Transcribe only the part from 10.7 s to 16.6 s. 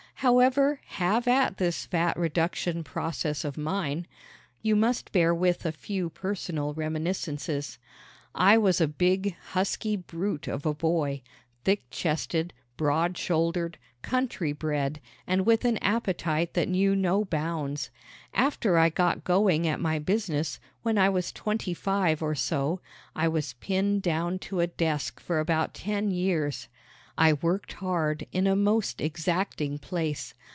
boy thick chested, broad shouldered, country bred and with an appetite